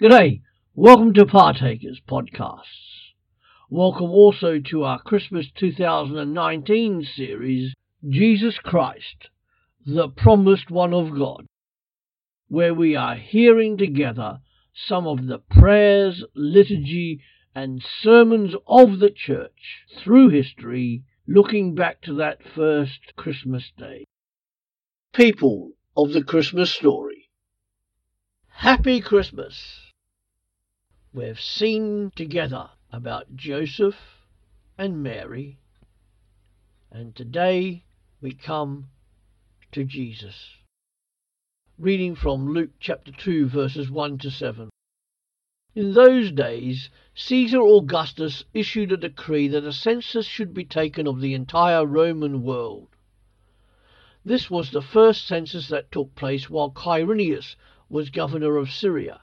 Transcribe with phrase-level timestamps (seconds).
[0.00, 0.42] G'day,
[0.76, 3.10] welcome to Partakers Podcasts.
[3.68, 7.74] Welcome also to our Christmas 2019 series,
[8.08, 9.28] Jesus Christ,
[9.84, 11.46] the Promised One of God,
[12.46, 14.38] where we are hearing together
[14.72, 17.20] some of the prayers, liturgy,
[17.52, 24.04] and sermons of the Church through history, looking back to that first Christmas day.
[25.12, 27.30] People of the Christmas story.
[28.46, 29.87] Happy Christmas!
[31.14, 34.26] We've seen together about Joseph
[34.76, 35.58] and Mary,
[36.92, 37.84] and today
[38.20, 38.90] we come
[39.72, 40.56] to Jesus.
[41.78, 44.68] Reading from Luke chapter 2, verses 1 to 7.
[45.74, 51.22] In those days, Caesar Augustus issued a decree that a census should be taken of
[51.22, 52.88] the entire Roman world.
[54.26, 57.56] This was the first census that took place while Quirinius
[57.88, 59.22] was governor of Syria,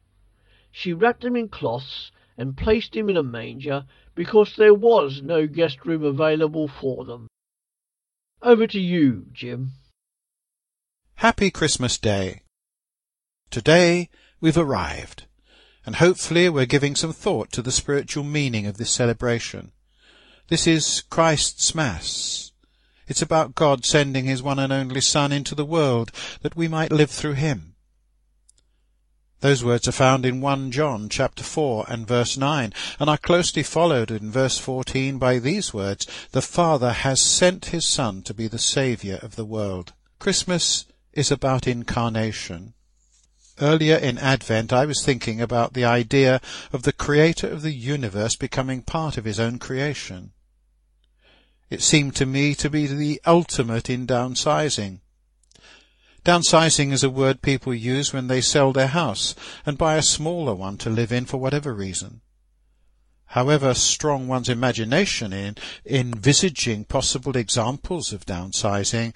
[0.71, 5.47] She wrapped him in cloths and placed him in a manger because there was no
[5.47, 7.27] guest room available for them.
[8.41, 9.73] Over to you, Jim.
[11.15, 12.41] Happy Christmas Day.
[13.51, 15.25] Today we've arrived,
[15.85, 19.71] and hopefully we're giving some thought to the spiritual meaning of this celebration.
[20.47, 22.51] This is Christ's Mass.
[23.07, 26.91] It's about God sending his one and only Son into the world that we might
[26.91, 27.70] live through him.
[29.41, 33.63] Those words are found in 1 John chapter 4 and verse 9, and are closely
[33.63, 38.47] followed in verse 14 by these words, The Father has sent his Son to be
[38.47, 39.93] the Saviour of the world.
[40.19, 42.75] Christmas is about incarnation.
[43.59, 46.39] Earlier in Advent I was thinking about the idea
[46.71, 50.33] of the Creator of the universe becoming part of his own creation.
[51.71, 54.99] It seemed to me to be the ultimate in downsizing.
[56.23, 59.33] Downsizing is a word people use when they sell their house
[59.65, 62.21] and buy a smaller one to live in for whatever reason.
[63.27, 65.55] However strong one's imagination in
[65.85, 69.15] envisaging possible examples of downsizing,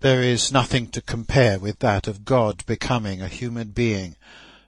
[0.00, 4.16] there is nothing to compare with that of God becoming a human being,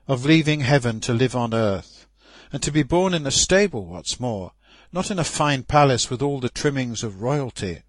[0.07, 2.05] of leaving heaven to live on earth,
[2.51, 4.51] and to be born in a stable, what's more,
[4.91, 7.81] not in a fine palace with all the trimmings of royalty.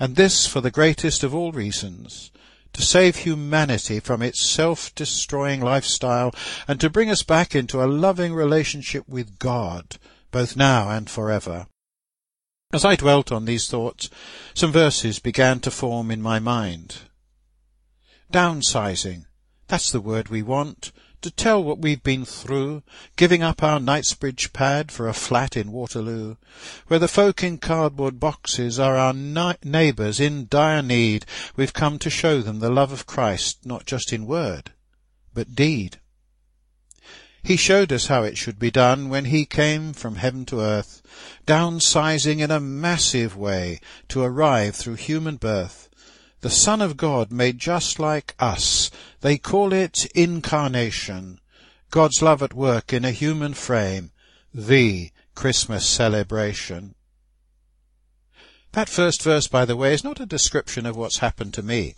[0.00, 2.32] And this for the greatest of all reasons,
[2.76, 6.30] to save humanity from its self-destroying lifestyle
[6.68, 9.96] and to bring us back into a loving relationship with God,
[10.30, 11.68] both now and forever.
[12.74, 14.10] As I dwelt on these thoughts,
[14.52, 16.98] some verses began to form in my mind.
[18.30, 19.24] Downsizing.
[19.68, 20.92] That's the word we want
[21.22, 22.82] to tell what we've been through,
[23.16, 26.36] giving up our Knightsbridge pad for a flat in Waterloo,
[26.86, 31.26] where the folk in cardboard boxes are our ni- neighbours in dire need.
[31.56, 34.72] We've come to show them the love of Christ, not just in word,
[35.34, 35.98] but deed.
[37.46, 41.00] He showed us how it should be done when he came from heaven to earth,
[41.46, 45.88] downsizing in a massive way to arrive through human birth,
[46.46, 48.88] the Son of God made just like us.
[49.20, 51.40] They call it incarnation.
[51.90, 54.12] God's love at work in a human frame.
[54.54, 56.94] The Christmas celebration.
[58.70, 61.96] That first verse, by the way, is not a description of what's happened to me.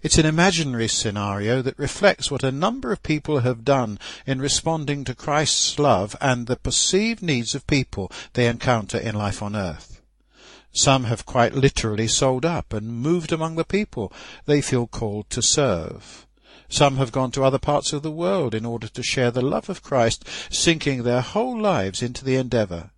[0.00, 5.02] It's an imaginary scenario that reflects what a number of people have done in responding
[5.06, 9.93] to Christ's love and the perceived needs of people they encounter in life on earth.
[10.76, 14.12] Some have quite literally sold up and moved among the people
[14.44, 16.26] they feel called to serve.
[16.68, 19.70] Some have gone to other parts of the world in order to share the love
[19.70, 22.90] of Christ, sinking their whole lives into the endeavour.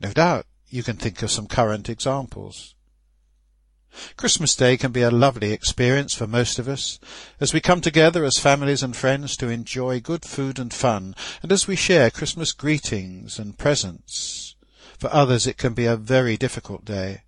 [0.00, 2.74] No doubt you can think of some current examples.
[4.16, 6.98] Christmas Day can be a lovely experience for most of us,
[7.38, 11.52] as we come together as families and friends to enjoy good food and fun, and
[11.52, 14.31] as we share Christmas greetings and presents.
[15.02, 17.22] For others it can be a very difficult day,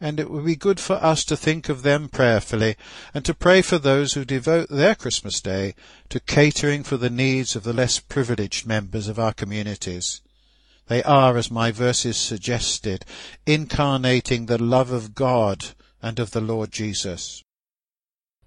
[0.00, 2.76] and it would be good for us to think of them prayerfully,
[3.12, 5.74] and to pray for those who devote their Christmas Day
[6.08, 10.22] to catering for the needs of the less privileged members of our communities.
[10.86, 13.04] They are, as my verses suggested,
[13.44, 15.70] incarnating the love of God
[16.00, 17.42] and of the Lord Jesus.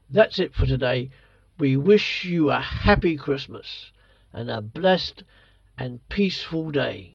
[0.10, 1.12] That's it for today.
[1.60, 3.92] We wish you a happy Christmas
[4.32, 5.24] and a blessed
[5.78, 7.14] and peaceful day.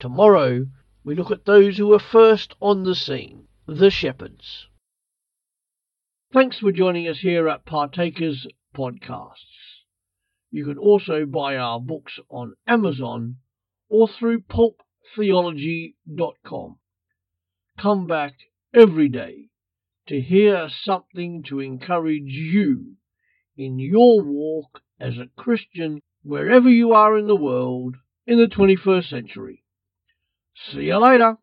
[0.00, 0.66] Tomorrow
[1.04, 4.66] we look at those who were first on the scene, the shepherds.
[6.32, 9.82] Thanks for joining us here at Partakers Podcasts.
[10.50, 13.40] You can also buy our books on Amazon
[13.90, 16.78] or through pulptheology.com.
[17.78, 18.38] Come back
[18.72, 19.50] every day
[20.06, 22.96] to hear something to encourage you
[23.54, 29.10] in your walk as a Christian wherever you are in the world in the 21st
[29.10, 29.62] century.
[30.62, 31.38] 死也赖着。